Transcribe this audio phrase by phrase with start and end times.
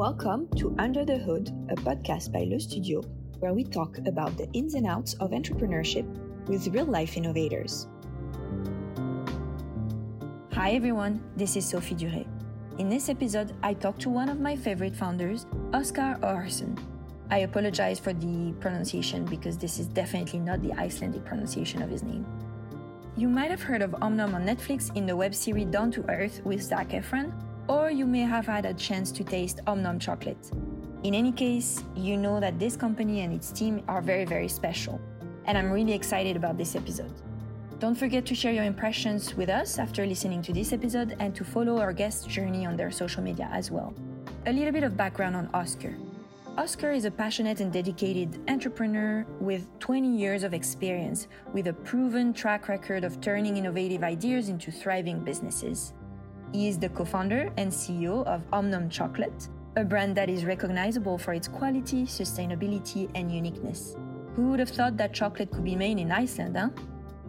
[0.00, 3.02] Welcome to Under the Hood, a podcast by Le Studio,
[3.40, 6.06] where we talk about the ins and outs of entrepreneurship
[6.48, 7.86] with real life innovators.
[10.54, 12.26] Hi everyone, this is Sophie Durey.
[12.78, 16.78] In this episode, I talk to one of my favorite founders, Óskar Þórðarson.
[17.30, 22.02] I apologize for the pronunciation because this is definitely not the Icelandic pronunciation of his
[22.02, 22.24] name.
[23.18, 26.40] You might have heard of Omnom on Netflix in the web series Down to Earth
[26.42, 27.34] with Zac Efron,
[27.70, 30.50] or you may have had a chance to taste Omnom chocolate.
[31.04, 35.00] In any case, you know that this company and its team are very, very special,
[35.44, 37.12] and I'm really excited about this episode.
[37.78, 41.44] Don't forget to share your impressions with us after listening to this episode and to
[41.44, 43.94] follow our guest's journey on their social media as well.
[44.46, 45.94] A little bit of background on Óskar.
[46.58, 52.34] Óskar is a passionate and dedicated entrepreneur with 20 years of experience, with a proven
[52.34, 55.92] track record of turning innovative ideas into thriving businesses.
[56.52, 61.16] He is the co founder and CEO of Omnom Chocolate, a brand that is recognizable
[61.16, 63.96] for its quality, sustainability, and uniqueness.
[64.34, 66.70] Who would have thought that chocolate could be made in Iceland, huh?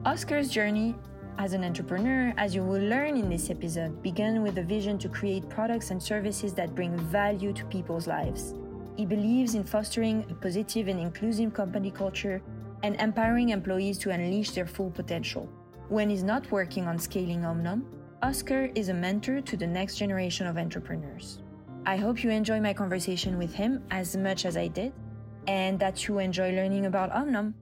[0.06, 0.96] Óskar's journey
[1.38, 5.10] as an entrepreneur, as you will learn in this episode, began with a vision to
[5.10, 8.56] create products and services that bring value to people's lives.
[8.96, 12.42] He believes in fostering a positive and inclusive company culture
[12.84, 15.48] and empowering employees to unleash their full potential.
[15.90, 17.84] When he's not working on scaling Omnom,
[18.24, 21.40] Óskar is a mentor to the next generation of entrepreneurs.
[21.88, 24.94] I hope you enjoy my conversation with him as much as I did,
[25.48, 27.56] and that you enjoy learning about Omnom.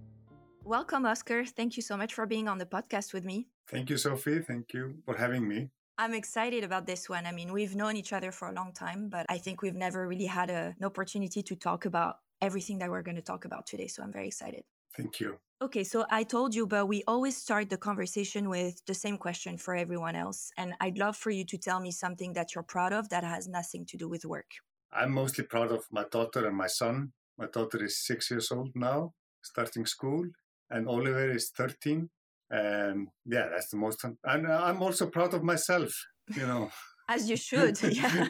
[0.66, 1.48] Welcome, Óskar.
[1.48, 3.48] Thank you so much for being on the podcast with me.
[3.70, 4.40] Thank you, Sophie.
[4.40, 5.70] Thank you for having me.
[5.98, 7.26] I'm excited about this one.
[7.26, 10.06] I mean, we've known each other for a long time, but I think we've never
[10.10, 13.66] really had a, an opportunity to talk about everything that we're going to talk about
[13.66, 13.88] today.
[13.88, 14.66] So I'm very excited.
[14.96, 15.38] Thank you.
[15.62, 19.58] Okay, so I told you, but we always start the conversation with the same question
[19.58, 20.52] for everyone else.
[20.56, 23.46] And I'd love for you to tell me something that you're proud of that has
[23.48, 24.50] nothing to do with work.
[24.94, 27.12] I'm mostly proud of my daughter and my son.
[27.38, 30.24] My daughter is six years old now, starting school,
[30.70, 32.10] and Oliver is 13.
[32.50, 34.04] And yeah, that's the most.
[34.24, 35.92] And I'm also proud of myself,
[36.36, 36.72] you know.
[37.10, 38.28] As you should, yeah.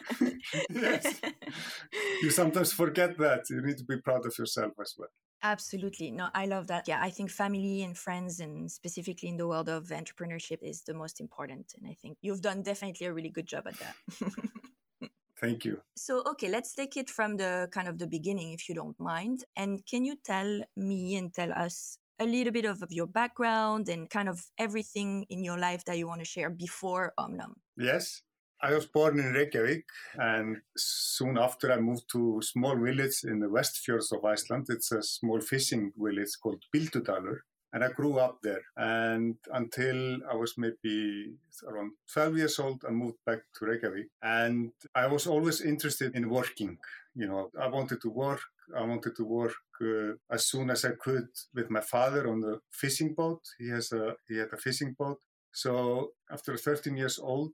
[0.70, 1.20] yes.
[2.22, 3.44] You sometimes forget that.
[3.50, 5.10] You need to be proud of yourself as well.
[5.42, 6.10] Absolutely.
[6.10, 6.86] No, I love that.
[6.86, 10.94] Yeah, I think family and friends, and specifically in the world of entrepreneurship, is the
[10.94, 11.74] most important.
[11.78, 13.94] And I think you've done definitely a really good job at that.
[15.40, 15.80] Thank you.
[15.96, 19.44] So, okay, let's take it from the kind of the beginning, if you don't mind.
[19.56, 23.88] And can you tell me and tell us a little bit of, of your background
[23.88, 27.54] and kind of everything in your life that you want to share before Omnom?
[27.78, 28.20] Yes.
[28.62, 33.40] I was born in Reykjavik, and soon after I moved to a small village in
[33.40, 34.66] the west fjords of Iceland.
[34.68, 37.38] It's a small fishing village called Bíldudalur,
[37.72, 38.60] and I grew up there.
[38.76, 41.32] And until I was maybe
[41.66, 46.28] around 12 years old, I moved back to Reykjavik, and I was always interested in
[46.28, 46.76] working.
[47.14, 48.40] You know, I wanted to work.
[48.76, 52.60] I wanted to work uh, as soon as I could with my father on the
[52.70, 53.40] fishing boat.
[53.58, 55.18] He has a he had a fishing boat.
[55.52, 57.52] So after 13 years old,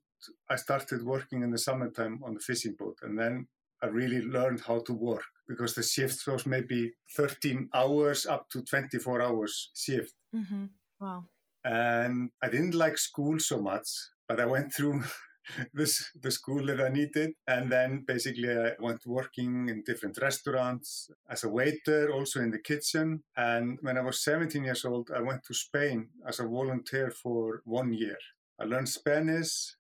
[0.49, 3.49] I started working in the summertime on the fishing boat, and then
[3.83, 8.63] I really learned how to work because the shift was maybe 13 hours up to
[8.63, 10.15] 24 hours shift.
[10.35, 10.65] Mm-hmm.
[11.01, 11.25] Wow.
[11.65, 13.89] And I didn't like school so much,
[14.29, 15.03] but I went through
[15.75, 21.11] this the school that I needed, and then basically I went working in different restaurants
[21.29, 23.23] as a waiter, also in the kitchen.
[23.37, 27.63] And when I was 17 years old, I went to Spain as a volunteer for
[27.65, 28.19] one year.
[28.59, 29.75] I learned Spanish,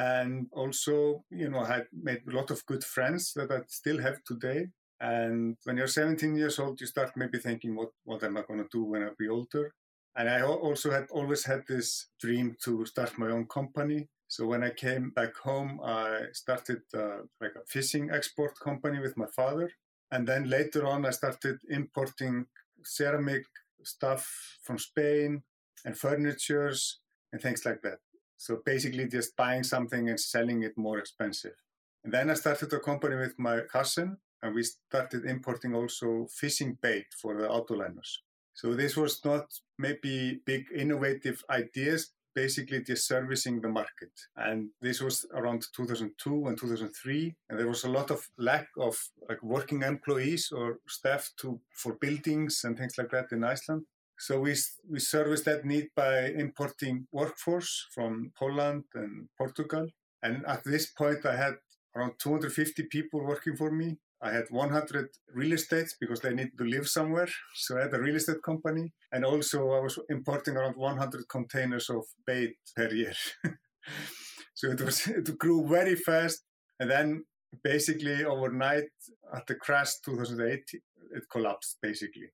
[0.00, 4.18] and also you know had made a lot of good friends that I still have
[4.24, 4.68] today.
[5.00, 8.62] And when you're 17 years old, you start maybe thinking, what what am I going
[8.62, 9.72] to do when I be older?
[10.16, 14.08] And I also had always had this dream to start my own company.
[14.28, 19.16] So when I came back home, I started uh, like a fishing export company with
[19.16, 19.70] my father.
[20.10, 22.46] And then later on, I started importing
[22.84, 23.44] ceramic
[23.84, 24.22] stuff
[24.62, 25.42] from Spain
[25.84, 27.00] and furnitures
[27.32, 27.98] and things like that.
[28.40, 31.56] So basically just buying something and selling it more expensive.
[32.02, 36.78] And then I started a company with my cousin and we started importing also fishing
[36.80, 38.10] bait for the autoliners.
[38.54, 39.44] So this was not
[39.78, 44.12] maybe big innovative ideas, basically just servicing the market.
[44.36, 47.34] And this was around 2002 and 2003.
[47.50, 48.96] And there was a lot of lack of
[49.28, 53.84] like working employees or staff to for buildings and things like that in Iceland.
[54.20, 54.54] So we,
[54.86, 59.86] we service that need by importing workforce from Poland and Portugal.
[60.22, 61.54] And at this point, I had
[61.96, 63.96] around 250 people working for me.
[64.22, 67.28] I had 100 real estates because they need to live somewhere.
[67.54, 68.92] So I had a real estate company.
[69.10, 73.14] And also I was importing around 100 containers of bait per year.
[74.54, 76.42] so it was, it grew very fast.
[76.78, 77.24] And then
[77.64, 78.90] basically overnight
[79.34, 80.60] at the crash 2008,
[81.12, 82.28] it collapsed basically.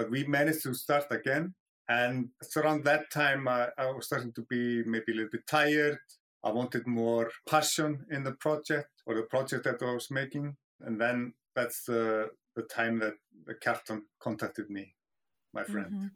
[0.00, 1.52] But we managed to start again.
[1.86, 5.98] And around that time, I, I was starting to be maybe a little bit tired.
[6.42, 10.56] I wanted more passion in the project or the project that I was making.
[10.80, 13.12] And then that's the, the time that
[13.44, 14.94] the Kjartan contacted me,
[15.52, 16.10] my friend.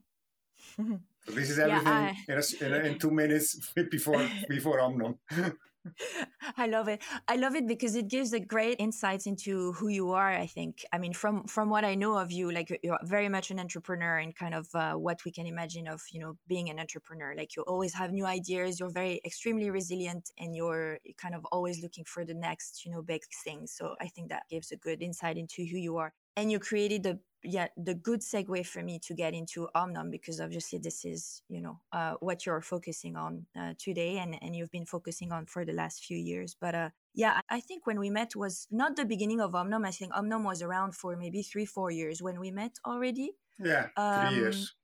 [0.81, 0.95] Mm-hmm.
[1.27, 2.33] so this is everything yeah, I...
[2.33, 5.19] in, a, in, a, in, two minutes before before Omnom.
[6.57, 7.03] I love it.
[7.29, 10.31] I love it because it gives a great insights into who you are.
[10.31, 10.85] I think.
[10.93, 14.19] I mean, from from what I know of you, like you're very much an entrepreneur
[14.19, 17.35] and kind of uh, what we can imagine of you know being an entrepreneur.
[17.37, 18.81] Like you always have new ideas.
[18.81, 23.03] You're very extremely resilient, and you're kind of always looking for the next you know
[23.03, 23.67] big thing.
[23.67, 26.13] So I think that gives a good insight into who you are.
[26.37, 30.41] And you created the yeah the good segue for me to get into omnom because
[30.41, 34.71] obviously this is you know uh, what you're focusing on uh, today and and you've
[34.71, 36.57] been focusing on for the last few years.
[36.59, 39.87] But uh, yeah i think when we met was not the beginning of omnom.
[39.87, 43.33] I think omnom was around for maybe three four years when we met already.
[43.59, 44.75] Yeah um, three years.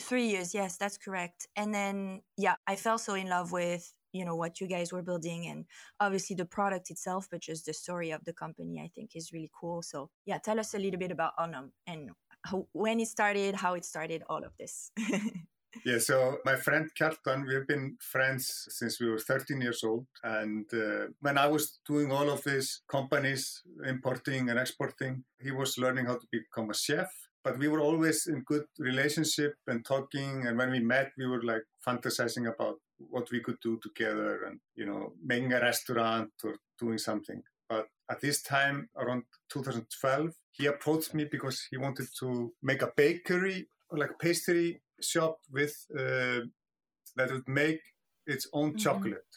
[0.00, 0.54] three years.
[0.54, 1.48] Yes that's correct.
[1.56, 5.02] And then yeah i fell so in love with you know what you guys were
[5.02, 5.64] building and
[6.00, 9.50] obviously the product itself but just the story of the company i think is really
[9.58, 9.82] cool.
[9.82, 12.10] So yeah tell us a little bit about omnom and
[12.44, 14.90] how, when it started how it started all of this.
[15.84, 20.64] Yeah so my friend Kjartan we've been friends since we were 13 years old and
[20.72, 26.06] uh, when i was doing all of these companies importing and exporting he was learning
[26.06, 27.10] how to become a chef
[27.44, 31.42] but we were always in good relationship and talking and when we met we were
[31.42, 36.56] like fantasizing about what we could do together and you know making a restaurant or
[36.78, 42.52] doing something but at this time around 2012 he approached me because he wanted to
[42.62, 46.40] make a bakery or like a pastry shop with uh,
[47.16, 47.80] that would make
[48.26, 48.78] its own mm-hmm.
[48.78, 49.32] chocolate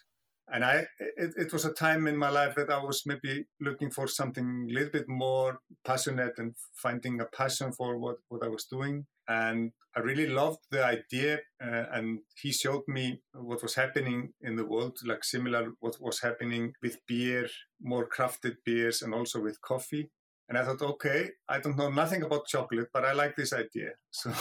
[0.51, 3.91] and I, it, it, was a time in my life that I was maybe looking
[3.91, 8.47] for something a little bit more passionate and finding a passion for what, what I
[8.47, 9.05] was doing.
[9.29, 11.39] And I really loved the idea.
[11.63, 16.19] Uh, and he showed me what was happening in the world, like similar what was
[16.19, 17.47] happening with beer,
[17.81, 20.09] more crafted beers, and also with coffee.
[20.49, 23.91] And I thought, okay, I don't know nothing about chocolate, but I like this idea.
[24.09, 24.33] So,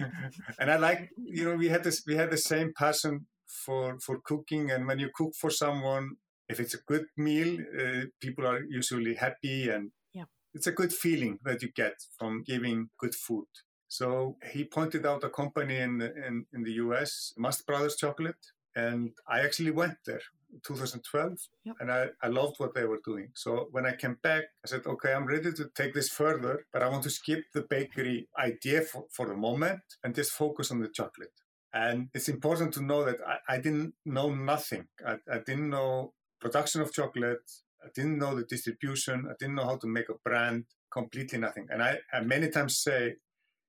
[0.60, 4.20] and I like, you know, we had this, we had the same passion for for
[4.20, 6.16] cooking and when you cook for someone
[6.48, 10.24] if it's a good meal uh, people are usually happy and yeah.
[10.54, 13.46] it's a good feeling that you get from giving good food
[13.88, 19.12] so he pointed out a company in in, in the us mast brothers chocolate and
[19.28, 20.20] i actually went there
[20.64, 21.76] 2012 yep.
[21.80, 24.86] and I, I loved what they were doing so when i came back i said
[24.86, 28.82] okay i'm ready to take this further but i want to skip the bakery idea
[28.82, 31.32] for, for the moment and just focus on the chocolate
[31.72, 34.86] and it's important to know that I, I didn't know nothing.
[35.06, 37.50] I, I, didn't know production of chocolate.
[37.84, 39.26] I didn't know the distribution.
[39.28, 40.64] I didn't know how to make a brand.
[40.90, 41.66] Completely nothing.
[41.70, 43.16] And I, I many times say,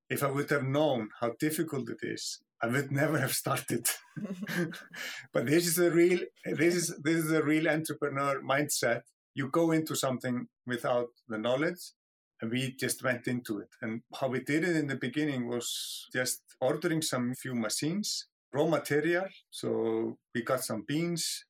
[0.09, 3.88] if I would have known how difficult it is, I would never have started.
[5.33, 9.01] but this is a real this is this is a real entrepreneur mindset.
[9.33, 11.94] You go into something without the knowledge
[12.41, 13.69] and we just went into it.
[13.81, 18.65] And how we did it in the beginning was just ordering some few machines, raw
[18.65, 19.27] material.
[19.50, 21.45] So we got some beans.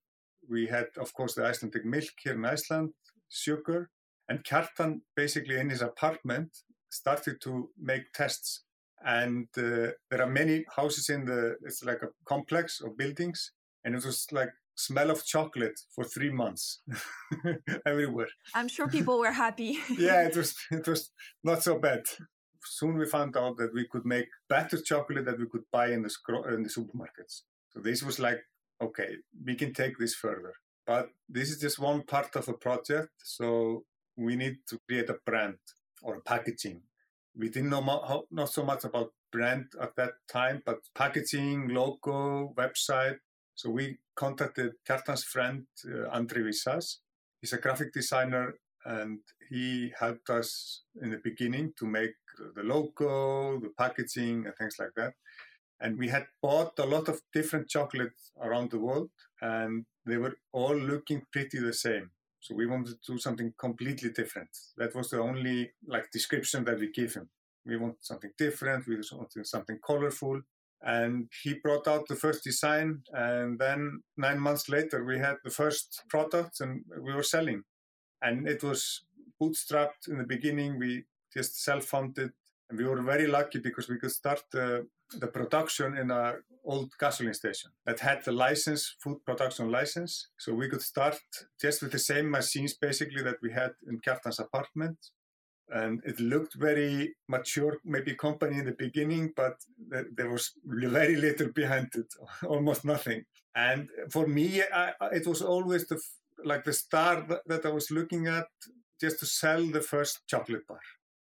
[0.49, 2.93] We had, of course, the Icelandic milk here in Iceland,
[3.29, 3.89] sugar.
[4.27, 6.49] And Kjartan, basically in his apartment,
[6.89, 8.63] started to make tests.
[9.05, 13.51] And uh, there are many houses in the, it's like a complex of buildings.
[13.85, 16.81] And it was like smell of chocolate for three months
[17.85, 18.29] everywhere.
[18.53, 19.77] I'm sure people were happy.
[19.97, 21.11] yeah, it was it was
[21.43, 22.03] not so bad.
[22.63, 26.01] Soon we found out that we could make better chocolate that we could buy in
[26.01, 26.11] the
[26.55, 27.41] in the supermarkets.
[27.69, 28.39] So this was like,
[28.81, 30.53] okay, we can take this further.
[30.87, 33.09] But this is just one part of a project.
[33.23, 33.83] So
[34.17, 35.57] we need to create a brand
[36.01, 36.81] or packaging.
[37.35, 42.53] We didn't know mo- not so much about brand at that time, but packaging, logo,
[42.57, 43.19] website,
[43.59, 46.99] so we contacted Kjartan's friend, uh, André Visage.
[47.41, 48.53] He's a graphic designer
[48.85, 52.15] and he helped us in the beginning to make
[52.55, 55.11] the logo, the packaging, and things like that.
[55.81, 59.09] And we had bought a lot of different chocolates around the world
[59.41, 62.11] and they were all looking pretty the same.
[62.39, 64.49] So we wanted to do something completely different.
[64.77, 67.29] That was the only like description that we gave him.
[67.65, 68.87] We want something different.
[68.87, 70.41] We wanted something colorful
[70.81, 75.49] and he brought out the first design and then nine months later we had the
[75.49, 77.63] first product and we were selling
[78.21, 79.03] and it was
[79.41, 81.03] bootstrapped in the beginning we
[81.33, 82.31] just self-funded
[82.69, 86.35] and we were very lucky because we could start the, the production in a
[86.69, 90.29] old gasoline station that had the license, food production license.
[90.37, 91.17] So we could start
[91.59, 94.97] just with the same machines basically that we had in Kjartan's apartment.
[95.71, 99.55] And it looked very mature, maybe company in the beginning, but
[100.17, 102.11] there was very little behind it,
[102.47, 103.23] almost nothing.
[103.55, 105.99] And for me, I, it was always the
[106.45, 108.47] like the star that I was looking at
[109.01, 110.79] just to sell the first chocolate bar.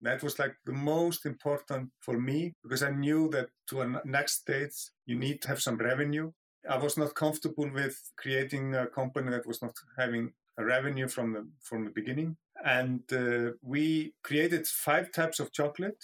[0.04, 4.42] That was like the most important for me because I knew that to a next
[4.42, 6.32] stage, you need to have some revenue.
[6.70, 11.34] I was not comfortable with creating a company that was not having a revenue from
[11.34, 12.38] the from the beginning.
[12.64, 16.04] And uh, we created five types of chocolate,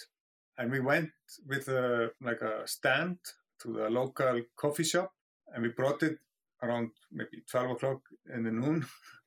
[0.58, 1.10] and we went
[1.46, 3.18] with a like a stand
[3.60, 5.12] to the local coffee shop,
[5.54, 6.18] and we brought it
[6.62, 8.00] around maybe twelve o'clock
[8.34, 8.86] in the noon.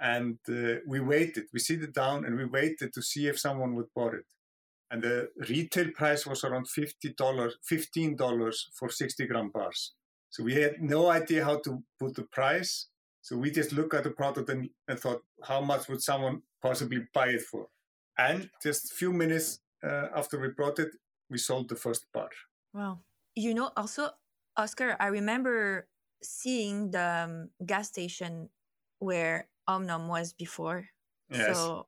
[0.00, 1.44] and uh, we waited.
[1.52, 4.26] We sit down and we waited to see if someone would buy it.
[4.90, 9.94] And the retail price was around fifty dollars, fifteen dollars for sixty gram bars.
[10.30, 12.88] So we had no idea how to put the price.
[13.22, 17.00] So we just looked at the product and, and thought, how much would someone possibly
[17.12, 17.66] buy it for?
[18.18, 20.90] And just a few minutes uh, after we brought it,
[21.28, 22.28] we sold the first bar.
[22.72, 23.00] Wow.
[23.34, 24.10] You know, also,
[24.56, 25.88] Óskar, I remember
[26.22, 28.48] seeing the um, gas station
[29.00, 30.88] where Omnom was before.
[31.30, 31.56] Yes.
[31.56, 31.86] So,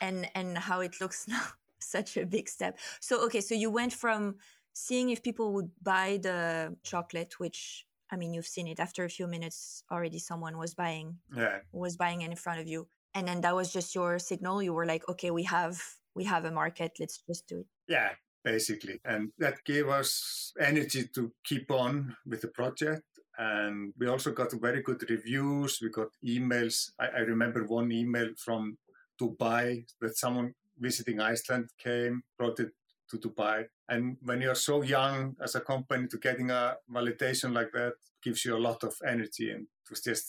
[0.00, 1.42] and and how it looks now,
[1.78, 2.78] such a big step.
[3.00, 4.36] So okay, so you went from
[4.72, 9.08] seeing if people would buy the chocolate, which I mean, you've seen it after a
[9.08, 10.18] few minutes already.
[10.18, 13.94] Someone was buying, yeah, was buying in front of you, and then that was just
[13.94, 14.62] your signal.
[14.62, 15.82] You were like, okay, we have
[16.14, 16.92] we have a market.
[16.98, 17.66] Let's just do it.
[17.86, 18.10] Yeah,
[18.44, 23.04] basically, and that gave us energy to keep on with the project
[23.38, 25.78] and we also got very good reviews.
[25.80, 26.90] We got emails.
[26.98, 28.78] I, I, remember one email from
[29.20, 32.72] Dubai that someone visiting Iceland came, brought it
[33.10, 33.66] to Dubai.
[33.88, 37.92] And when you're so young as a company, to getting a validation like that
[38.22, 39.52] gives you a lot of energy.
[39.52, 40.26] And it was just,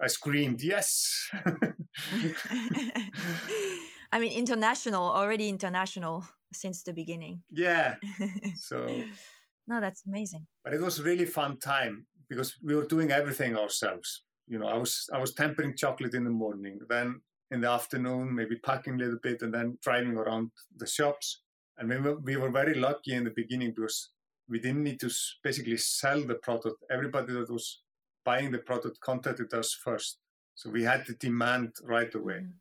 [0.00, 1.30] I screamed, yes.
[4.10, 7.42] I mean, international, already international since the beginning.
[7.52, 7.94] Yeah.
[8.56, 8.84] So.
[9.68, 10.46] no, that's amazing.
[10.64, 14.22] But it was really fun time because we were doing everything ourselves.
[14.46, 17.20] You know, I was I was tempering chocolate in the morning, then
[17.50, 21.42] in the afternoon maybe packing a little bit, and then driving around the shops.
[21.78, 24.10] And we were, we were very lucky in the beginning because
[24.48, 25.10] we didn't need to
[25.44, 26.82] basically sell the product.
[26.90, 27.82] Everybody that was
[28.24, 30.18] buying the product contacted us first,
[30.54, 32.40] so we had the demand right away.
[32.40, 32.52] Mm.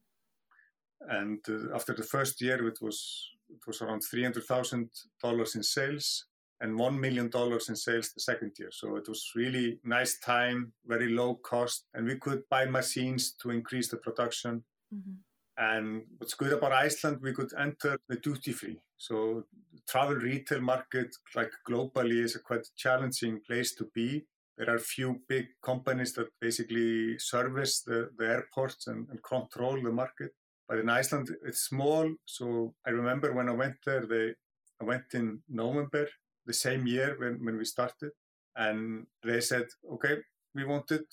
[1.09, 4.89] And uh, after the first year, it was it was around three hundred thousand
[5.21, 6.25] dollars in sales,
[6.61, 8.69] and $1 million in sales the second year.
[8.71, 13.51] So it was really nice time, very low cost, and we could buy machines to
[13.51, 14.63] increase the production.
[14.93, 15.13] Mm-hmm.
[15.59, 18.79] And what's good about Iceland, we could enter the duty free.
[18.97, 19.45] So
[19.87, 24.25] travel retail market, like globally, is a quite challenging place to be.
[24.57, 29.91] There are few big companies that basically service the, the airports and, and control the
[29.91, 30.31] market.
[30.67, 32.11] But in Iceland, it's small.
[32.25, 34.33] So I remember when I went there, they,
[34.81, 36.07] I went in November
[36.47, 38.11] the same year when, when we started.
[38.55, 40.15] And they said, okay,
[40.55, 41.05] we want it.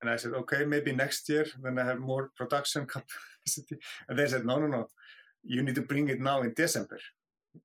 [0.00, 3.76] And I said, okay, maybe next year when I have more production capacity.
[4.08, 4.86] And they said, no, no, no,
[5.42, 6.98] you need to bring it now in December.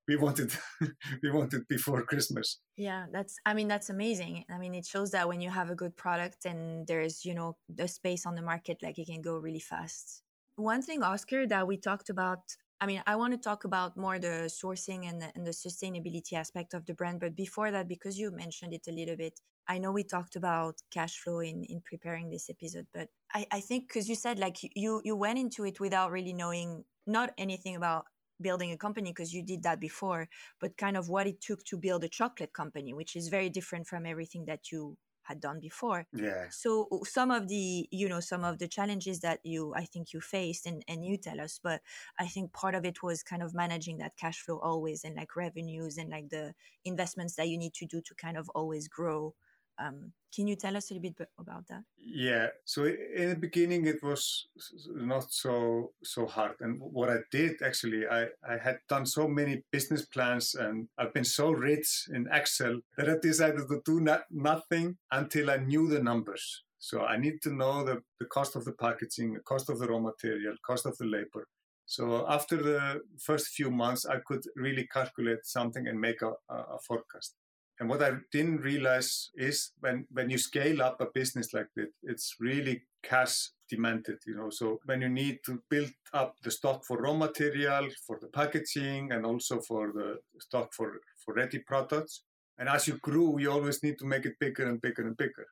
[0.07, 0.57] We want it,
[1.23, 2.59] we want it before Christmas.
[2.75, 4.45] Yeah, that's, I mean, that's amazing.
[4.49, 7.57] I mean, it shows that when you have a good product and there's, you know,
[7.69, 10.23] the space on the market, like it can go really fast.
[10.55, 12.39] One thing, Óskar, that we talked about
[12.85, 16.33] I mean, I want to talk about more the sourcing and the, and the sustainability
[16.33, 17.19] aspect of the brand.
[17.19, 20.75] But before that, because you mentioned it a little bit, I know we talked about
[20.93, 24.57] cash flow in, in preparing this episode, but I, I think because you said like
[24.75, 28.05] you you went into it without really knowing not anything about
[28.39, 30.29] building a company because you did that before,
[30.61, 33.87] but kind of what it took to build a chocolate company, which is very different
[33.87, 36.07] from everything that you had done before.
[36.13, 36.49] Yeah.
[36.49, 40.21] So some of the, you know, some of the challenges that you, I think you
[40.21, 41.81] faced and, and you tell us, but
[42.19, 45.35] I think part of it was kind of managing that cash flow always and like
[45.35, 46.53] revenues and like the
[46.83, 49.33] investments that you need to do to kind of always grow
[49.79, 51.83] um, can you tell us a little bit about that?
[51.97, 52.47] Yeah.
[52.65, 54.47] So in the beginning, it was
[54.93, 56.55] not so so hard.
[56.59, 61.13] And what I did actually, I, I had done so many business plans, and I've
[61.13, 65.87] been so rich in Excel that I decided to do not, nothing until I knew
[65.87, 66.63] the numbers.
[66.79, 69.87] So I need to know the, the cost of the packaging, the cost of the
[69.87, 71.47] raw material, cost of the labor.
[71.85, 76.79] So after the first few months, I could really calculate something and make a, a
[76.85, 77.35] forecast.
[77.79, 81.89] And what I didn't realize is when, when you scale up a business like that,
[82.03, 84.49] it's really cash demanded, you know.
[84.49, 89.11] So when you need to build up the stock for raw material, for the packaging,
[89.11, 92.23] and also for the stock for, for ready products,
[92.57, 95.47] And as you grew, you always need to make it bigger and bigger and bigger.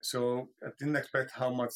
[0.00, 1.72] So I didn't expect how much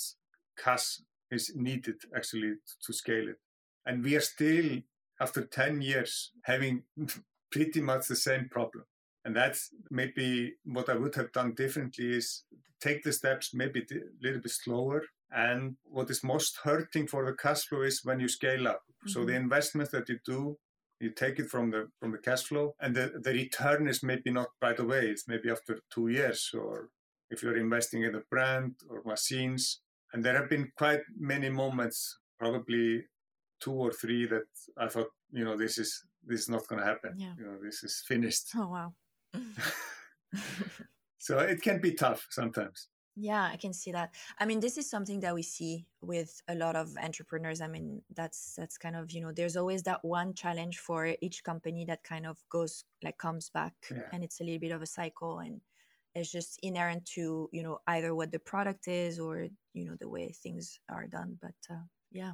[0.57, 1.01] cash
[1.31, 3.37] is needed actually to scale it.
[3.85, 4.79] And we are still,
[5.21, 6.85] after 10 years, having
[7.51, 8.85] pretty much the same problem.
[9.29, 12.45] And that's maybe what I would have done differently is
[12.81, 15.03] take the steps maybe a little bit slower.
[15.31, 18.81] And what is most hurting for the cash flow is when you scale up.
[18.81, 19.11] Mm-hmm.
[19.11, 19.43] So the mm-hmm.
[19.43, 20.57] investments that you do,
[20.99, 24.31] you take it from the from the cash flow, and the, the return is maybe
[24.31, 25.03] not right away.
[25.11, 26.89] It's maybe after two years, or
[27.29, 29.83] if you're investing in a brand or machines.
[30.15, 33.05] And there have been quite many moments, probably
[33.61, 36.87] two or three, that I thought, you know, this is this is not going to
[36.87, 37.13] happen.
[37.19, 37.35] Yeah.
[37.39, 38.47] You know, this is finished.
[38.57, 38.95] Oh wow.
[41.19, 42.89] so it can be tough sometimes.
[43.21, 44.15] Yeah, I can see that.
[44.39, 47.61] I mean, this is something that we see with a lot of entrepreneurs.
[47.61, 51.43] I mean, that's that's kind of, you know, there's always that one challenge for each
[51.43, 54.03] company that kind of goes like comes back yeah.
[54.13, 55.61] and it's a little bit of a cycle and
[56.15, 60.09] it's just inherent to, you know, either what the product is or, you know, the
[60.09, 61.83] way things are done, but uh,
[62.13, 62.33] yeah.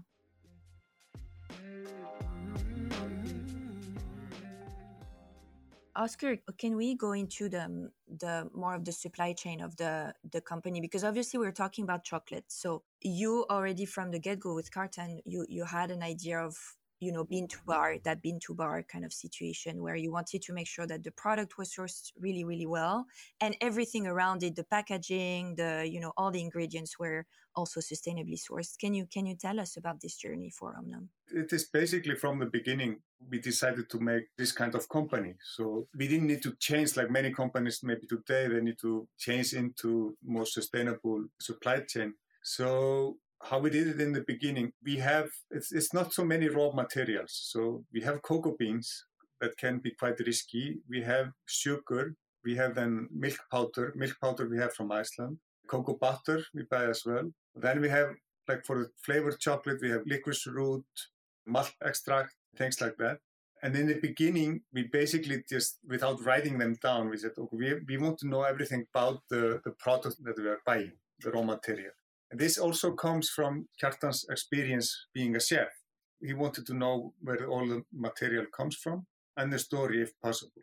[5.96, 10.40] Óskar, can we go into the the more of the supply chain of the the
[10.40, 12.44] company because obviously we're talking about chocolate.
[12.48, 16.56] So you already from the get go with Kjartan, you you had an idea of
[17.04, 20.40] you know bean to bar that bean to bar kind of situation where you wanted
[20.42, 23.06] to make sure that the product was sourced really really well
[23.40, 28.38] and everything around it the packaging the you know all the ingredients were also sustainably
[28.38, 28.78] sourced.
[28.78, 31.08] Can you can you tell us about this journey for omnom?
[31.32, 35.34] It is basically from the beginning we decided to make this kind of company.
[35.56, 39.52] So we didn't need to change like many companies maybe today they need to change
[39.54, 42.14] into more sustainable supply chain.
[42.42, 46.48] So how we did it in the beginning, we have, it's, it's not so many
[46.48, 47.38] raw materials.
[47.52, 49.04] So we have cocoa beans
[49.40, 50.78] that can be quite risky.
[50.88, 52.14] We have sugar.
[52.44, 53.92] We have then milk powder.
[53.96, 55.38] Milk powder we have from Iceland.
[55.66, 57.30] Cocoa butter we buy as well.
[57.54, 58.08] Then we have,
[58.48, 60.84] like for the flavored chocolate, we have licorice root,
[61.46, 63.18] malt extract, things like that.
[63.62, 67.74] And in the beginning, we basically just, without writing them down, we said, okay, we,
[67.88, 71.42] we want to know everything about the, the product that we are buying, the raw
[71.42, 71.92] material.
[72.34, 75.68] And this also comes from Kjartan's experience being a chef.
[76.20, 80.62] He wanted to know where all the material comes from and the story if possible.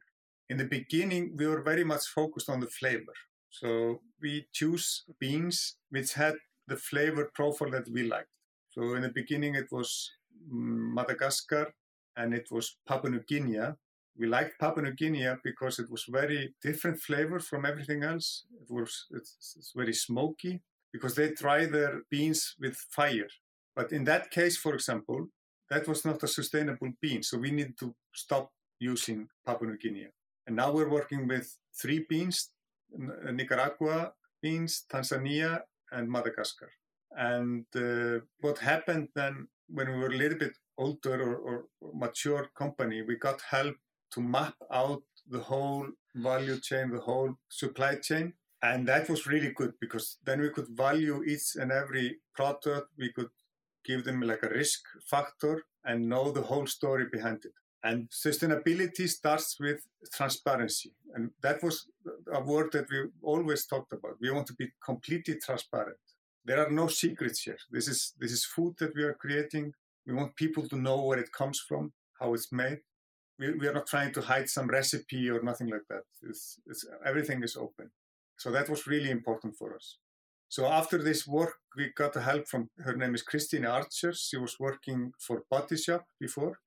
[0.50, 3.14] In the beginning, we were very much focused on the flavor.
[3.52, 6.36] So we choose beans which had
[6.68, 8.36] the flavor profile that we liked.
[8.72, 10.12] So in the beginning, it was
[10.54, 11.74] mm, Madagascar
[12.18, 13.76] and it was Papua New Guinea.
[14.18, 18.44] We liked Papua New Guinea because it was very different flavor from everything else.
[18.62, 23.28] It was it's, it's very smoky because they dry their beans with fire.
[23.76, 25.28] But in that case, for example,
[25.70, 27.24] that was not a sustainable bean.
[27.24, 30.08] So we need to stop using Papua New Guinea.
[30.46, 32.50] And now we're working with three beans,
[33.32, 36.72] Nicaragua beans, Tanzania, and Madagascar.
[37.12, 42.50] And uh, what happened then when we were a little bit older or, or mature
[42.58, 43.76] company, we got help
[44.14, 49.52] to map out the whole value chain, the whole supply chain, and that was really
[49.52, 52.90] good because then we could value each and every product.
[52.98, 53.30] We could
[53.84, 57.54] give them like a risk factor and know the whole story behind it.
[57.84, 59.82] And sustainability starts with
[60.14, 60.94] transparency.
[61.16, 61.88] And that was
[62.32, 64.18] a word that we always talked about.
[64.22, 65.98] We want to be completely transparent.
[66.46, 67.58] There are no secrets here.
[67.72, 69.74] This is, this is food that we are creating.
[70.06, 72.82] We want people to know where it comes from, how it's made.
[73.40, 76.04] We, we are not trying to hide some recipe or nothing like that.
[76.22, 77.90] It's, it's, everything is open.
[78.42, 80.00] So that was really important for us.
[80.50, 84.14] So after this work, we got help from her name is Christine Archer.
[84.14, 86.58] She was working for Body Shop before,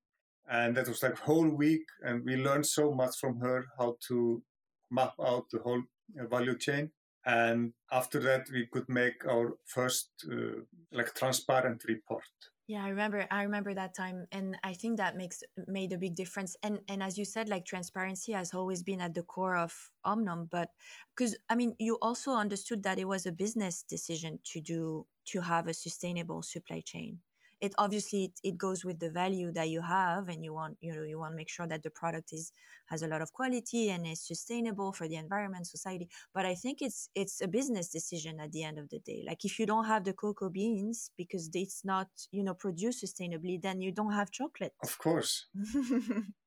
[0.49, 4.41] and that was like whole week, and we learned so much from her how to
[4.89, 5.83] map out the whole
[6.21, 6.93] uh, value chain.
[7.27, 10.61] And after that, we could make our first uh,
[10.93, 12.31] like transparent report.
[12.67, 13.27] Yeah, I remember.
[13.31, 16.57] I remember that time, and I think that makes made a big difference.
[16.63, 20.49] And and as you said, like transparency has always been at the core of Omnom.
[20.51, 20.71] But
[21.15, 25.43] because I mean, you also understood that it was a business decision to do to
[25.43, 27.21] have a sustainable supply chain
[27.65, 30.95] it obviously it, it, goes with the value that you have and you want you
[30.95, 32.53] know you want to make sure that the product is
[32.87, 36.09] has a lot of quality and is sustainable for the environment society.
[36.35, 39.21] But i think it's it's a business decision at the end of the day.
[39.27, 43.61] Like if you don't have the cocoa beans because it's not you know produced sustainably
[43.61, 44.75] then you don't have chocolate.
[44.83, 45.47] Of course.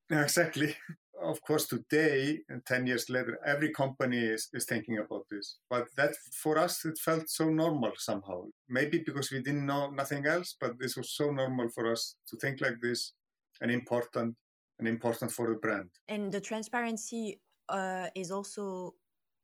[0.10, 0.73] Exactly
[1.21, 5.58] of course, today, 10 years later, every company is, is thinking about this.
[5.69, 8.45] But that, for us, it felt so normal somehow.
[8.69, 12.38] Maybe because we didn't know nothing else, but this was so normal for us to
[12.38, 13.13] think like this
[13.62, 14.36] and important
[14.80, 15.89] and important for the brand.
[16.08, 18.93] And the transparency uh, is also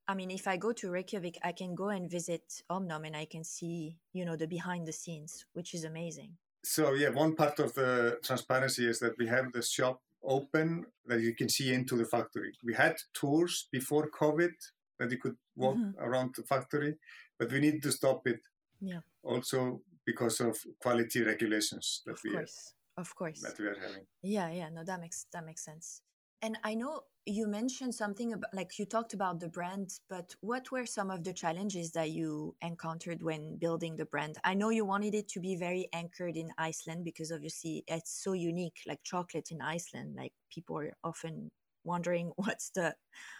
[0.05, 3.23] I mean, if I go to Reykjavik, I can go and visit Omnom and I
[3.25, 6.35] can see, you know, the behind the scenes, which is amazing.
[6.65, 11.21] So yeah, one part of the transparency is that we have the shop open that
[11.21, 12.53] you can see into the factory.
[12.63, 14.53] We had tours before COVID
[14.99, 15.99] that you could walk mm-hmm.
[15.99, 16.95] around the factory,
[17.37, 18.39] but we need to stop it.
[18.81, 18.99] Yeah.
[19.23, 22.73] Also because of quality regulations that of we course.
[22.97, 24.05] Have, of course that we are having.
[24.21, 26.01] Yeah, yeah, no, that makes that makes sense.
[26.43, 30.69] And I know you mentioned something about, like you talked about the brand, but what
[30.73, 34.35] were some of the challenges that you encountered when building the brand?
[34.43, 38.33] I know you wanted it to be very anchored in Iceland because obviously it's so
[38.33, 40.15] unique, like chocolate in Iceland.
[40.17, 41.49] Like people are often
[41.83, 42.95] wondering what's the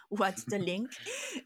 [0.10, 0.89] what's the link.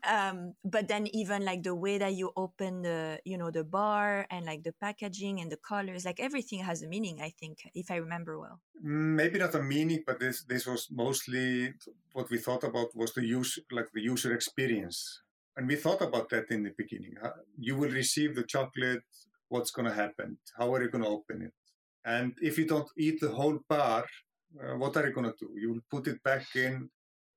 [0.07, 4.27] Um, but then even like the way that you open the you know the bar
[4.29, 7.89] and like the packaging and the colors like everything has a meaning i think if
[7.91, 8.60] i remember well.
[8.81, 11.73] Maybe not a meaning but this this was mostly
[12.13, 15.21] what we thought about was the use like the user experience.
[15.55, 17.15] And we thought about that in the beginning.
[17.57, 19.01] You will receive the chocolate
[19.49, 21.53] what's going to happen how are you going to open it?
[22.05, 24.05] And if you don't eat the whole bar
[24.62, 25.51] uh, what are you going to do?
[25.60, 26.89] You will put it back in,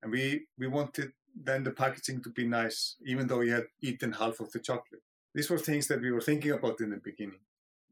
[0.02, 4.12] and we we wanted then the packaging to be nice, even though we had eaten
[4.12, 5.02] half of the chocolate.
[5.34, 7.40] These were things that we were thinking about in the beginning.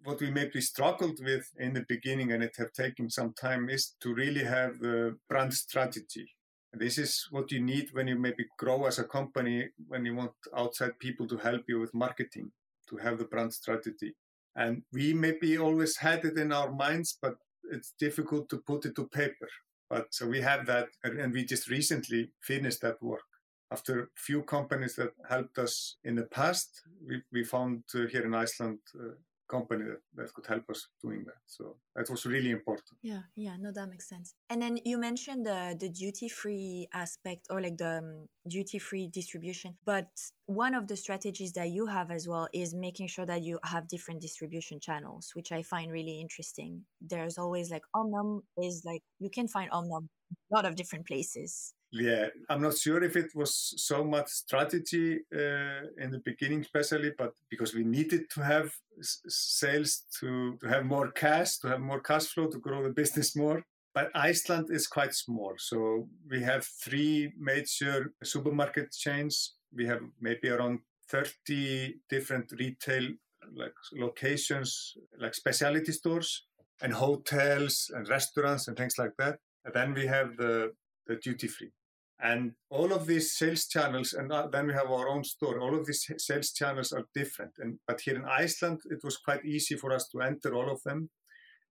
[0.05, 3.95] What we maybe struggled with in the beginning, and it have taken some time, is
[4.01, 6.35] to really have the brand strategy.
[6.73, 10.15] And this is what you need when you maybe grow as a company, when you
[10.15, 12.53] want outside people to help you with marketing,
[12.91, 14.15] to have the brand strategy.
[14.55, 17.37] And we maybe always had it in our minds, but
[17.71, 19.49] it's difficult to put it to paper.
[19.91, 23.23] But so we have that, and we just recently finished that work.
[23.71, 28.25] After a few companies that helped us in the past, we, we found uh, here
[28.25, 29.15] in Iceland uh,
[29.49, 31.41] company that, that could help us doing that.
[31.47, 32.99] So that was really important.
[33.03, 34.35] Yeah, yeah, no, that makes sense.
[34.51, 39.09] And then you mentioned the the duty free aspect or like the um, duty free
[39.09, 40.09] distribution, but
[40.47, 43.89] one of the strategies that you have as well is making sure that you have
[43.89, 46.85] different distribution channels, which I find really interesting.
[47.01, 50.09] There's always like Omnom is like you can find Omnom
[50.51, 55.21] a lot of different places yeah, I'm not sure if it was so much strategy
[55.35, 60.85] uh, in the beginning, especially, but because we needed to have sales to, to have
[60.85, 63.63] more cash, to have more cash flow, to grow the business more.
[63.95, 65.55] But Iceland is quite small.
[65.57, 69.55] So we have three major supermarket chains.
[69.75, 73.09] We have maybe around 30 different retail
[73.57, 76.45] like locations, like specialty stores
[76.83, 79.39] and hotels and restaurants and things like that.
[79.65, 80.73] And then we have the
[81.09, 81.73] the duty free.
[82.21, 85.79] And all of these sales channels, and uh, then we have our own store, all
[85.79, 87.53] of these sales channels are different.
[87.59, 90.83] And, but here in Iceland, it was quite easy for us to enter all of
[90.85, 91.11] them.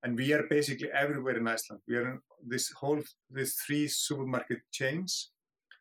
[0.04, 1.82] And we are basically everywhere in Iceland.
[1.88, 5.32] We are in this whole, these three supermarket chains.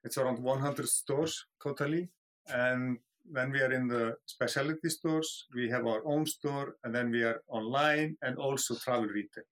[0.02, 2.08] It's around 100 stores totally.
[2.48, 2.98] And
[3.30, 5.46] then we are in the specialty stores.
[5.54, 9.44] We have our own store, and then we are online and also travel retail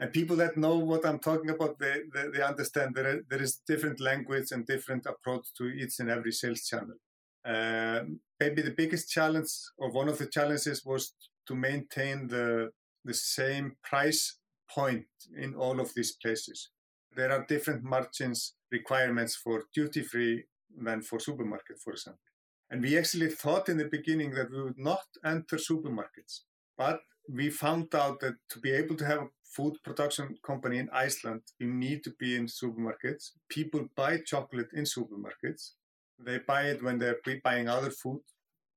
[0.00, 3.60] and people that know what I'm talking about, they, they, they understand there, there is
[3.68, 6.96] different language and different approach to each and every sales channel.
[7.44, 8.00] Uh,
[8.40, 11.12] maybe the biggest challenge or one of the challenges was
[11.46, 12.70] to maintain the,
[13.04, 14.38] the same price
[14.74, 15.04] point
[15.36, 16.70] in all of these places.
[17.14, 20.44] There are different margins requirements for duty free
[20.82, 22.22] than for supermarket, for example.
[22.70, 26.42] And we actually thought in the beginning that we would not enter supermarkets,
[26.78, 30.88] but we found out that to be able to have a food production company in
[30.92, 33.30] Iceland, you need to be in supermarkets.
[33.48, 35.72] People buy chocolate in supermarkets.
[36.18, 38.20] They buy it when they're buying other food.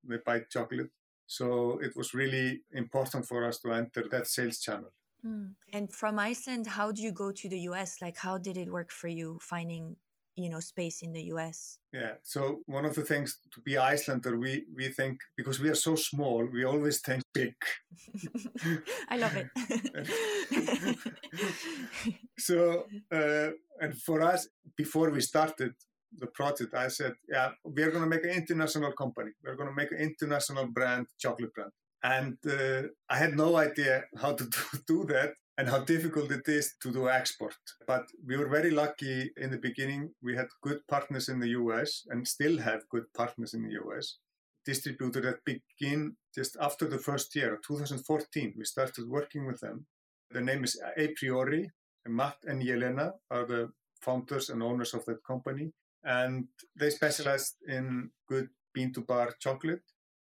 [0.03, 0.89] They buy chocolate.
[1.27, 4.91] So it was really important for us to enter that sales channel.
[5.25, 5.53] Mm.
[5.71, 8.01] And from Iceland, how do you go to the US?
[8.01, 9.95] Like, how did it work for you finding
[10.36, 11.78] you know space in the US.
[11.91, 12.13] Yeah.
[12.24, 15.96] So one of the things to be Icelander, we we think because we are so
[15.96, 17.56] small, we always think big.
[19.10, 19.48] I love it.
[22.38, 25.74] so uh, and for us, before we started
[26.19, 29.32] the project, I said, yeah, we are going to make an international company.
[29.43, 31.72] We're going to make an international brand, chocolate brand.
[32.04, 34.44] And uh, I had no idea how to
[34.88, 37.56] do, that and how difficult it is to do export.
[37.88, 40.12] But we were very lucky in the beginning.
[40.22, 44.18] We had good partners in the US and still have good partners in the US.
[44.66, 49.86] Distributor that begin just after the first year, 2014, we started working with them.
[50.32, 51.70] The name is A Priori.
[52.08, 53.70] Matt and Yelena are the
[54.02, 55.72] founders and owners of that company.
[56.04, 59.84] And they specialized in good bean to bar chocolate.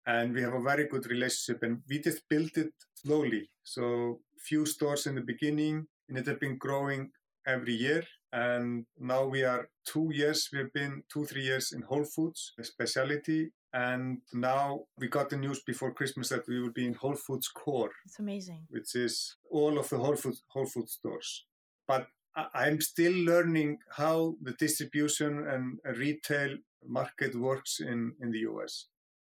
[0.07, 1.63] And we have a very good relationship.
[1.63, 3.49] And we just built it slowly.
[3.63, 7.11] So few stores in the beginning, and it has been growing
[7.47, 8.03] every year.
[8.31, 12.63] And now we are two years, we've been two, three years in Whole Foods, a
[12.63, 13.51] specialty.
[13.73, 17.47] And now we got the news before Christmas that we will be in Whole Foods
[17.47, 17.91] Core.
[18.05, 18.65] It's amazing.
[18.69, 21.45] Which is all of the Whole Foods, Whole Foods stores.
[21.87, 22.07] But
[22.53, 28.87] I'm still learning how the distribution and retail market works in, in the US.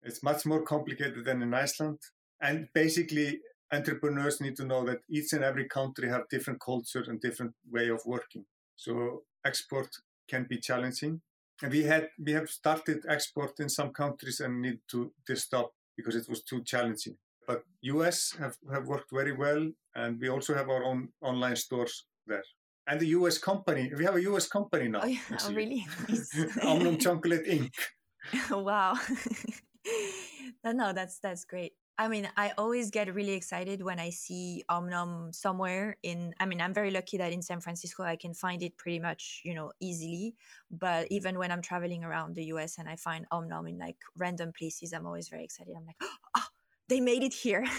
[0.07, 1.99] It's much more complicated than in Iceland.
[2.41, 3.41] And basically,
[3.73, 7.89] entrepreneurs need to know that each and every country have different culture and different way
[7.89, 8.45] of working.
[8.77, 9.89] So export
[10.29, 11.23] can be challenging.
[11.63, 15.73] And we had we have started export in some countries and need to, to stop
[15.97, 17.17] because it was too challenging.
[17.47, 22.05] But US have, have worked very well and we also have our own online stores
[22.27, 22.45] there.
[22.87, 25.01] And the US company, we have a US company oh, now.
[25.03, 25.39] Oh, yeah.
[25.45, 25.87] oh really?
[26.63, 27.73] Omnom Chocolate Inc.
[28.51, 28.95] wow.
[30.65, 31.73] no, that's that's great.
[31.99, 36.61] I mean, I always get really excited when I see Omnom somewhere in I mean,
[36.61, 39.73] I'm very lucky that in San Francisco I can find it pretty much, you know,
[39.81, 40.35] easily.
[40.71, 41.15] But mm-hmm.
[41.15, 44.93] even when I'm traveling around the US and I find Omnom in like random places,
[44.93, 45.75] I'm always very excited.
[45.77, 46.43] I'm like, oh,
[46.89, 47.65] they made it here.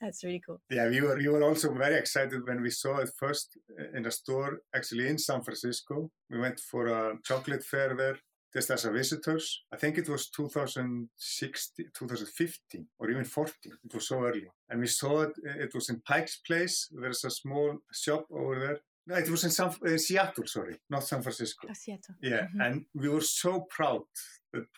[0.00, 0.60] That's really cool.
[0.70, 4.06] Yeah, we were we were also very excited when we saw it first uh, in
[4.06, 6.10] a store actually in San Francisco.
[6.30, 8.18] We went for a chocolate fair there
[8.52, 9.62] just as a visitors.
[9.72, 13.54] I think it was 2016, 2015 or even 14.
[13.84, 14.46] It was so early.
[14.68, 16.88] And we saw it, it was in Pike's Place.
[16.92, 18.80] There's a small shop over there.
[19.06, 21.68] No, it was in San, uh, Seattle, sorry, not San Francisco.
[21.68, 22.14] Oh, Seattle.
[22.22, 22.60] Yeah, mm-hmm.
[22.60, 24.02] and we were so proud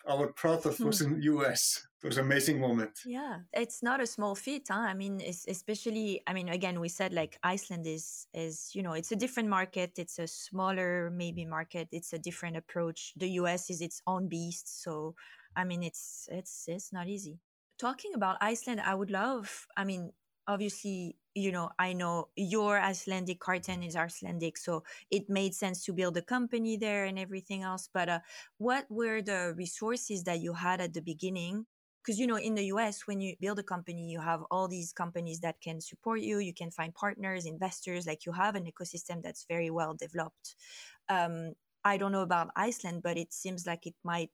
[0.07, 1.37] our product was in mm-hmm.
[1.37, 1.87] US.
[2.03, 2.99] It was an amazing moment.
[3.05, 4.67] Yeah, it's not a small feat.
[4.69, 4.79] Huh?
[4.79, 9.11] I mean, especially, I mean, again, we said like Iceland is is you know it's
[9.11, 9.91] a different market.
[9.97, 11.87] It's a smaller maybe market.
[11.91, 13.13] It's a different approach.
[13.15, 14.83] The US is its own beast.
[14.83, 15.15] So,
[15.55, 17.39] I mean, it's it's it's not easy.
[17.79, 19.67] Talking about Iceland, I would love.
[19.75, 20.11] I mean,
[20.47, 25.93] obviously you know i know your icelandic Kjartan is icelandic so it made sense to
[25.93, 28.19] build a company there and everything else but uh,
[28.57, 31.65] what were the resources that you had at the beginning?
[32.01, 34.91] Because you know in the us when you build a company you have all these
[34.91, 39.21] companies that can support you you can find partners investors like you have an ecosystem
[39.21, 40.55] that's very well developed.
[41.09, 41.53] Um,
[41.85, 44.31] i don't know about iceland but it seems like it might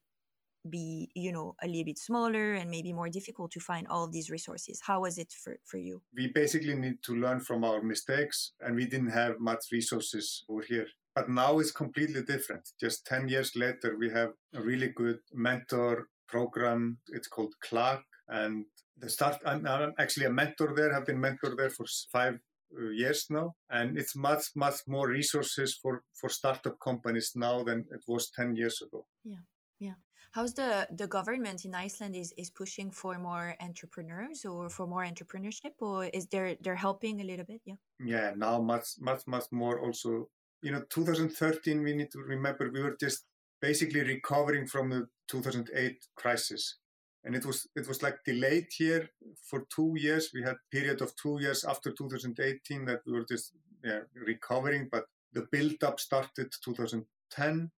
[0.70, 4.12] be you know a little bit smaller and maybe more difficult to find all of
[4.12, 4.82] these resources?
[4.86, 6.02] How was it for, for you?
[6.16, 10.64] We basically need to learn from our mistakes and we didn't have much resources over
[10.68, 10.88] here.
[11.16, 12.70] But now it's completely different.
[12.80, 17.00] Just 10 years later we have a really good mentor program.
[17.08, 18.66] It's called clark and
[18.98, 20.94] the start I'm, I'm actually a mentor there.
[20.94, 22.40] Have been mentor there for five
[22.78, 27.86] uh, years now and it's much much more resources for for startup companies now than
[27.92, 29.06] it was 10 years ago.
[29.24, 29.44] Yeah
[29.80, 29.94] yeah
[30.32, 35.04] how's the the government in iceland is is pushing for more entrepreneurs or for more
[35.04, 37.62] entrepreneurship or is there they're helping a little bit?
[37.66, 37.76] Yeah.
[38.00, 40.30] Yeah now much much much more also
[40.62, 43.26] you know 2013 we need to remember we were just
[43.62, 46.78] basically recovering from the 2008 crisis.
[47.24, 49.10] And it was it was like delayed here
[49.44, 50.32] for two years.
[50.34, 55.06] We had period of two years after 2018 that we were just yeah, recovering but
[55.34, 57.72] the build up started 2010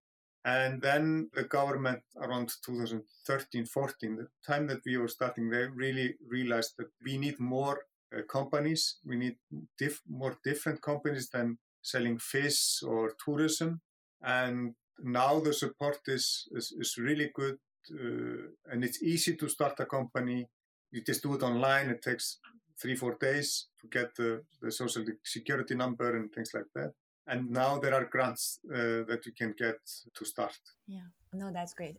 [0.43, 6.15] and then the government around 2013 14, the time that we were starting, they really
[6.27, 7.81] realized that we need more
[8.15, 9.35] uh, companies, we need
[9.77, 13.81] diff- more different companies than selling fish or tourism.
[14.23, 14.73] And
[15.03, 17.57] now the support is, is, is really good
[17.91, 20.47] uh, and it's easy to start a company.
[20.91, 22.39] You just do it online, it takes
[22.81, 26.93] three, four days to get the, the social security number and things like that
[27.27, 29.79] and now there are grants uh, that you can get
[30.13, 30.57] to start.
[30.87, 31.07] Yeah.
[31.33, 31.97] No that's great.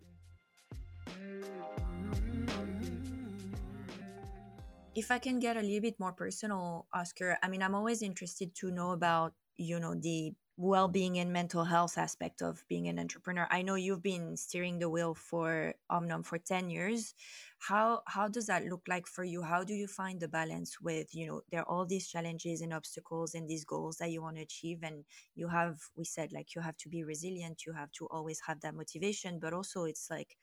[4.94, 8.54] If i can get a little bit more personal óskar i mean i'm always interested
[8.54, 13.46] to know about you know the well-being and mental health aspect of being an entrepreneur.
[13.50, 17.14] I know you've been steering the wheel for um, omnom for 10 years.
[17.58, 19.42] How how does that look like for you?
[19.42, 22.72] How do you find the balance with you know there are all these challenges and
[22.74, 26.54] obstacles and these goals that you want to achieve and you have we said like
[26.54, 30.08] you have to be resilient you have to always have that motivation but also it's
[30.10, 30.36] like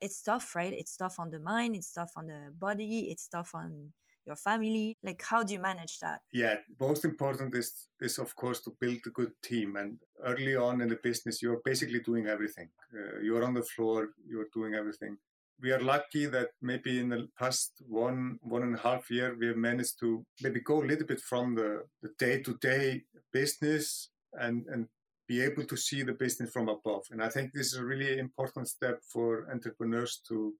[0.00, 0.72] it's tough right?
[0.72, 3.92] It's tough on the mind it's tough on the body it's tough on
[4.26, 6.20] your family like how do you manage that?
[6.32, 10.80] Yeah most important is is of course to build a good team and early on
[10.80, 12.68] in the business you're basically doing everything.
[12.94, 15.16] Uh, you're on the floor you're doing everything.
[15.62, 19.46] We are lucky that maybe in the past one one and a half year we
[19.48, 24.88] have managed to maybe go a little bit from the, the day-to-day business and and
[25.26, 27.04] be able to see the business from above.
[27.10, 30.54] And i think this is a really important step for entrepreneurs to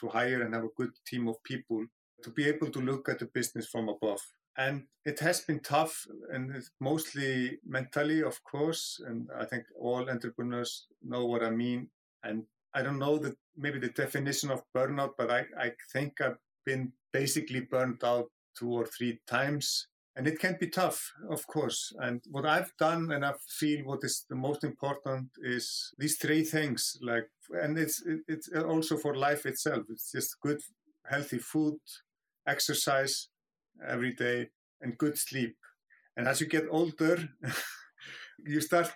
[0.00, 1.84] to hire and have a good team of people
[2.22, 4.20] to be able to look at the business from above
[4.56, 9.00] And it has been tough and it's mostly mentally, of course.
[9.06, 11.90] And I think all entrepreneurs know what I mean.
[12.24, 16.38] And I don't know that maybe the definition of burnout, but I, I think I've
[16.66, 18.26] been basically burnt out
[18.58, 19.86] two or three times.
[20.16, 21.92] And it can be tough, of course.
[22.00, 26.42] And what I've done, and I feel what is the most important, is these three
[26.42, 26.98] things.
[27.00, 29.84] Like, and it's it's also for life itself.
[29.88, 30.60] It's just good,
[31.08, 31.78] healthy food,
[32.48, 33.28] exercise
[33.86, 34.48] every day,
[34.80, 35.56] and good sleep.
[36.16, 37.28] And as you get older,
[38.44, 38.90] you start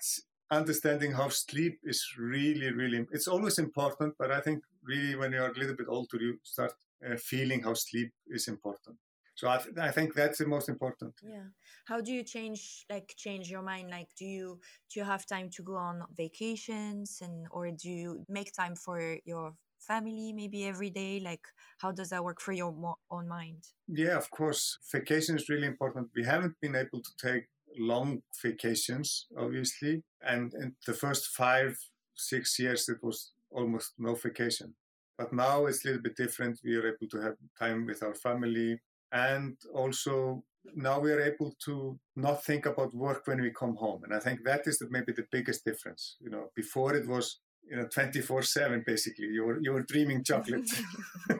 [0.50, 3.06] understanding how sleep is really, really.
[3.12, 6.72] It's always important, but I think really when you're a little bit older, you start
[7.08, 8.96] uh, feeling how sleep is important.
[9.34, 11.14] So I, th- I think that's the most important.
[11.22, 11.46] Yeah.
[11.86, 13.90] How do you change like change your mind?
[13.90, 14.60] Like do you
[14.90, 19.18] do you have time to go on vacations and or do you make time for
[19.24, 19.54] your
[19.86, 21.20] family maybe every day?
[21.20, 21.44] Like
[21.78, 23.64] how does that work for your mo- own mind?
[23.88, 24.78] Yeah, of course.
[24.90, 26.08] Vacation is really important.
[26.14, 27.44] We haven't been able to take
[27.78, 30.02] long vacations, obviously.
[30.20, 31.76] And in the first five,
[32.14, 34.74] six years, it was almost no vacation.
[35.18, 36.60] But now it's a little bit different.
[36.64, 38.80] We are able to have time with our family.
[39.12, 44.04] And also now we are able to not think about work when we come home.
[44.04, 46.16] And I think that is maybe the biggest difference.
[46.20, 50.22] You know, before it was you know 24 7 basically you were you were dreaming
[50.24, 50.68] chocolate.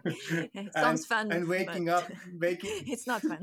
[0.04, 3.40] It sounds and, fun and waking up waking it's not fun.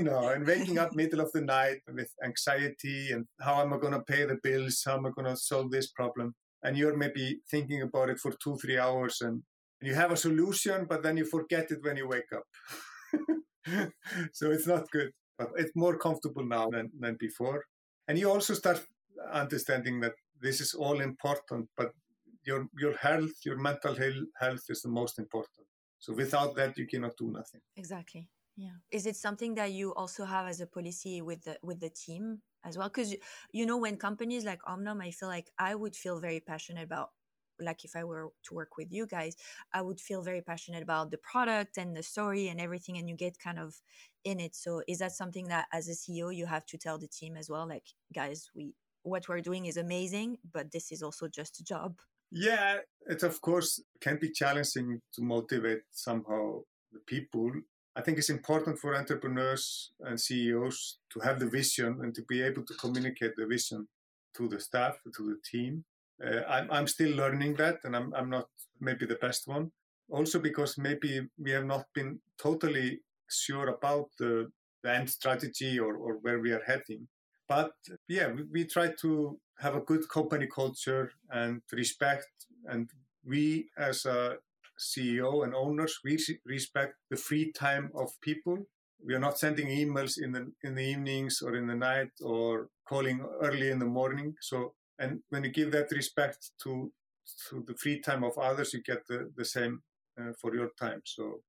[0.00, 3.92] No and waking up middle of the night with anxiety and how am i going
[3.92, 4.82] to pay the bills?
[4.84, 6.34] How am i going to solve this problem?
[6.62, 9.42] And you're maybe thinking about it for two three hours and
[9.80, 12.46] you have a solution but then you forget it when you wake up.
[14.32, 17.64] So it's not good but it's more comfortable now than, than before.
[18.08, 18.84] And you also start
[19.32, 21.92] understanding that this is all important, but
[22.44, 23.94] your your health, your mental
[24.40, 25.66] health is the most important.
[25.98, 27.60] So without that, you cannot do nothing.
[27.76, 28.28] Exactly.
[28.56, 28.76] Yeah.
[28.90, 32.42] Is it something that you also have as a policy with the with the team
[32.64, 32.88] as well?
[32.88, 33.14] Because
[33.52, 37.10] you know, when companies like Omnom, I feel like I would feel very passionate about.
[37.60, 39.36] Like if I were to work with you guys,
[39.72, 43.14] I would feel very passionate about the product and the story and everything, and you
[43.14, 43.76] get kind of
[44.24, 44.56] in it.
[44.56, 47.48] So is that something that as a CEO you have to tell the team as
[47.48, 47.68] well?
[47.68, 51.94] Like, guys, we what we're doing is amazing, but this is also just a job.
[52.30, 56.62] Yeah, it of course can be challenging to motivate somehow
[56.92, 57.52] the people.
[57.94, 62.42] I think it's important for entrepreneurs and CEOs to have the vision and to be
[62.42, 63.86] able to communicate the vision
[64.36, 65.84] to the staff, to the team.
[66.24, 68.46] Uh, I'm, I'm still learning that, and I'm, I'm not
[68.80, 69.70] maybe the best one.
[70.10, 74.50] Also, because maybe we have not been totally sure about the,
[74.82, 77.08] the end strategy or, or where we are heading.
[77.54, 77.72] But
[78.08, 82.30] yeah, we, we try to have a good company culture and respect.
[82.64, 82.88] And
[83.24, 84.36] we, as a
[84.80, 88.56] CEO and owners, we respect the free time of people.
[89.04, 92.68] We are not sending emails in the in the evenings or in the night or
[92.88, 94.34] calling early in the morning.
[94.40, 96.90] So, and when you give that respect to
[97.48, 99.82] to the free time of others, you get the the same
[100.18, 101.02] uh, for your time.
[101.04, 101.42] So,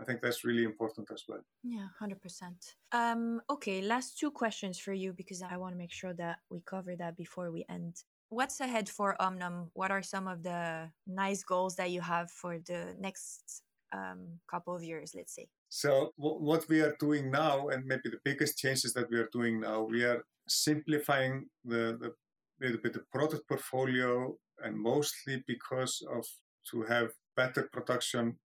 [0.00, 1.40] I think that's really important as well.
[1.62, 2.16] Yeah, 100%.
[2.92, 6.60] Um, okay, last two questions for you because I want to make sure that we
[6.66, 8.02] cover that before we end.
[8.28, 9.68] What's ahead for Omnom?
[9.74, 14.74] What are some of the nice goals that you have for the next um, couple
[14.74, 15.46] of years, let's say?
[15.68, 19.28] So, w- what we are doing now, and maybe the biggest changes that we are
[19.32, 22.12] doing now, we are simplifying the, the
[22.60, 26.26] little bit the product portfolio, and mostly because of
[26.70, 28.36] to have better production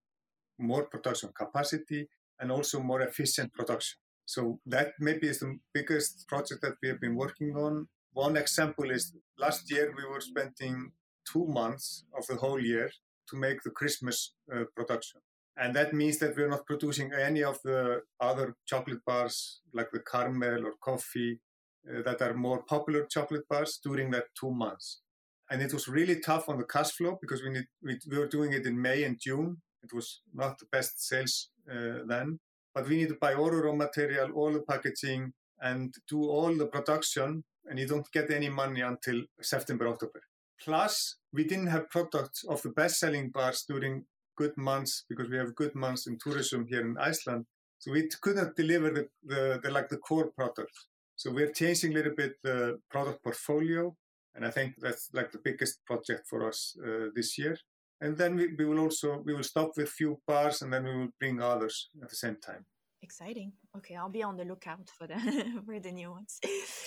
[0.59, 2.07] more production capacity
[2.39, 3.97] and also more efficient production.
[4.25, 7.87] So that maybe is the biggest project that we have been working on.
[8.13, 10.91] One example is last year we were spending
[11.31, 12.91] two months of the whole year
[13.29, 15.21] to make the Christmas uh, production.
[15.57, 19.99] And that means that we're not producing any of the other chocolate bars like the
[19.99, 21.39] caramel or coffee
[21.89, 25.01] uh, that are more popular chocolate bars during that two months.
[25.49, 28.27] And it was really tough on the cash flow because we, need, we, we were
[28.27, 32.39] doing it in May and June it was not the best sales uh, then,
[32.73, 36.55] but we need to buy all the raw material, all the packaging, and do all
[36.55, 40.21] the production, and you don't get any money until September, October.
[40.63, 44.05] Plus, we didn't have products of the best-selling bars during
[44.37, 47.45] good months because we have good months in tourism here in Iceland.
[47.79, 50.73] So we couldn't deliver the, the, the like the core product.
[51.15, 53.95] So we're changing a little bit the product portfolio,
[54.35, 57.57] and I think that's like the biggest project for us uh, this year
[58.01, 60.95] and then we, we will also we will stop with few bars and then we
[60.97, 62.65] will bring others at the same time
[63.01, 63.53] exciting.
[63.77, 65.15] Okay, I'll be on the lookout for the
[65.65, 66.39] for the new ones.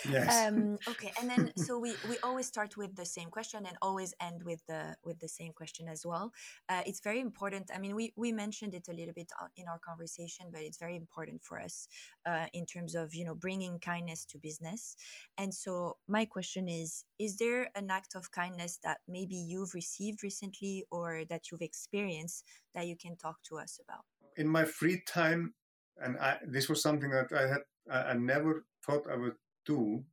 [0.08, 0.48] Yes.
[0.48, 4.14] Um, okay, and then so we we always start with the same question and always
[4.20, 6.32] end with the with the same question as well.
[6.68, 7.70] Uh, it's very important.
[7.74, 10.96] I mean, we we mentioned it a little bit in our conversation, but it's very
[10.96, 11.88] important for us
[12.26, 14.96] uh, in terms of you know bringing kindness to business.
[15.38, 20.22] And so my question is: Is there an act of kindness that maybe you've received
[20.22, 22.44] recently or that you've experienced
[22.74, 24.04] that you can talk to us about?
[24.36, 25.54] In my free time,
[26.00, 29.36] and I, this was something that I had I, never thought I would
[29.66, 30.04] do,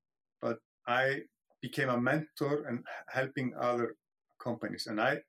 [0.42, 1.22] but I
[1.62, 3.96] became a mentor and helping other
[4.40, 5.20] companies, and I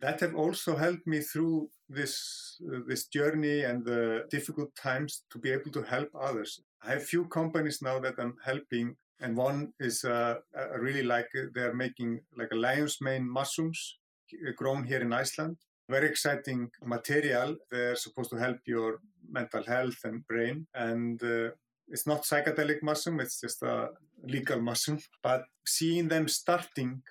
[0.00, 5.38] that have also helped me through this uh, this journey and the difficult times to
[5.38, 6.60] be able to help others.
[6.82, 10.36] I have few companies now that I'm helping, and one is uh,
[10.78, 13.98] really like they're making like a lion's mane mushrooms
[14.34, 15.56] uh, grown here in Iceland.
[15.88, 17.56] Very exciting material.
[17.70, 20.66] They're supposed to help your mental health and brain.
[20.74, 21.50] And uh,
[21.88, 23.88] it's not psychedelic mushroom, it's just a
[24.24, 25.00] legal mushroom.
[25.22, 27.02] But seeing them starting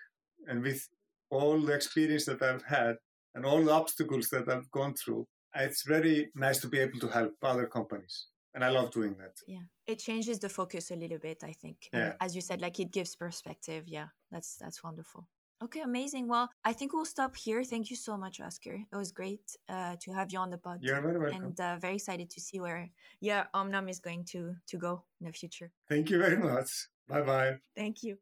[0.47, 0.87] and with
[1.29, 2.95] all the experience that I've had
[3.35, 7.07] and all the obstacles that I've gone through, it's very nice to be able to
[7.07, 8.27] help other companies.
[8.55, 9.33] And I love doing that.
[9.47, 9.65] Yeah.
[9.85, 11.89] It changes the focus a little bit, I think.
[11.93, 12.13] Yeah.
[12.19, 13.83] As you said, like it gives perspective.
[13.87, 14.07] Yeah.
[14.31, 15.27] That's that's wonderful.
[15.61, 16.29] Okay, amazing.
[16.29, 17.63] Well, I think we'll stop here.
[17.65, 18.85] Thank you so much, Óskar.
[18.91, 20.79] It was great uh, to have you on the pod.
[20.81, 21.43] You're very welcome.
[21.43, 22.89] And uh, very excited to see where
[23.19, 25.71] yeah Omnom is going to to go in the future.
[25.89, 26.69] Thank you very much.
[27.09, 27.57] Bye bye.
[27.75, 28.17] Thank you.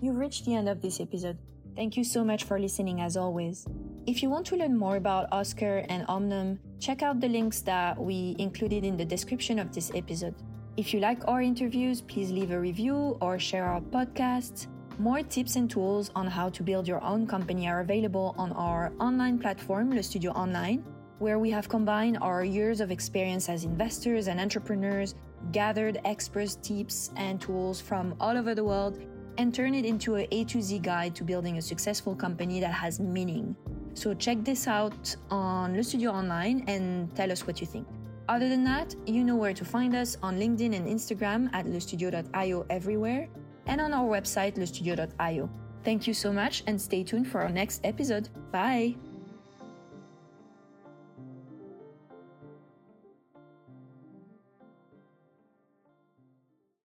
[0.00, 1.38] You've reached the end of this episode.
[1.76, 3.66] Thank you so much for listening as always.
[4.06, 7.98] If you want to learn more about Óskar and Omnom, check out the links that
[7.98, 10.34] we included in the description of this episode.
[10.76, 14.66] If you like our interviews, please leave a review or share our podcasts.
[14.98, 18.92] More tips and tools on how to build your own company are available on our
[18.98, 20.84] online platform, Le Studio Online,
[21.20, 25.14] where we have combined our years of experience as investors and entrepreneurs,
[25.52, 28.98] gathered experts, tips, and tools from all over the world,
[29.38, 32.74] and turn it into a A to Z guide to building a successful company that
[32.74, 33.54] has meaning.
[33.94, 37.86] So check this out on Le Studio Online and tell us what you think.
[38.28, 42.66] Other than that, you know where to find us on LinkedIn and Instagram at lestudio.io
[42.70, 43.28] everywhere
[43.66, 45.50] and on our website lestudio.io.
[45.84, 48.30] Thank you so much and stay tuned for our next episode.
[48.50, 48.96] Bye!